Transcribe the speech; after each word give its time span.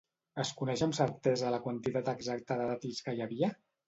Es 0.43 0.51
coneix 0.59 0.81
amb 0.85 0.95
certesa 0.99 1.51
la 1.55 1.59
quantitat 1.65 2.09
exacta 2.13 2.57
de 2.63 2.65
dàctils 2.71 3.03
que 3.09 3.15
hi 3.19 3.23
havia? 3.27 3.51